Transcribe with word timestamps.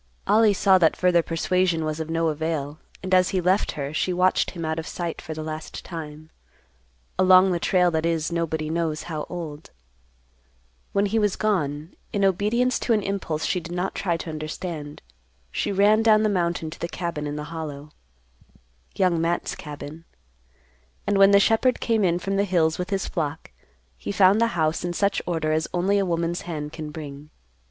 Ollie 0.25 0.51
saw 0.55 0.79
that 0.79 0.95
further 0.97 1.21
persuasion 1.21 1.85
was 1.85 1.99
of 1.99 2.09
no 2.09 2.29
avail, 2.29 2.79
and 3.03 3.13
as 3.13 3.29
he 3.29 3.39
left 3.39 3.73
her, 3.73 3.93
she 3.93 4.11
watched 4.11 4.49
him 4.49 4.65
out 4.65 4.79
of 4.79 4.87
sight 4.87 5.21
for 5.21 5.35
the 5.35 5.43
last 5.43 5.85
time—along 5.85 7.51
the 7.51 7.59
trail 7.59 7.91
that 7.91 8.03
is 8.03 8.31
nobody 8.31 8.67
knows 8.71 9.03
how 9.03 9.27
old. 9.29 9.69
When 10.91 11.05
he 11.05 11.19
was 11.19 11.35
gone, 11.35 11.93
in 12.11 12.25
obedience 12.25 12.79
to 12.79 12.93
an 12.93 13.03
impulse 13.03 13.45
she 13.45 13.59
did 13.59 13.75
not 13.75 13.93
try 13.93 14.17
to 14.17 14.31
understand, 14.31 15.03
she 15.51 15.71
ran 15.71 16.01
down 16.01 16.23
the 16.23 16.29
mountain 16.29 16.71
to 16.71 16.79
the 16.79 16.87
cabin 16.89 17.27
in 17.27 17.35
the 17.35 17.51
Hollow—Young 17.53 19.21
Matt's 19.21 19.53
cabin. 19.55 20.05
And 21.05 21.19
when 21.19 21.29
the 21.29 21.39
shepherd 21.39 21.79
came 21.79 22.03
in 22.03 22.17
from 22.17 22.37
the 22.37 22.45
hills 22.45 22.79
with 22.79 22.89
his 22.89 23.07
flock 23.07 23.51
he 23.99 24.11
found 24.11 24.41
the 24.41 24.47
house 24.57 24.83
in 24.83 24.93
such 24.93 25.21
order 25.27 25.51
as 25.51 25.67
only 25.75 25.99
a 25.99 26.07
woman's 26.07 26.41
hand 26.41 26.73
can 26.73 26.89
bring. 26.89 27.29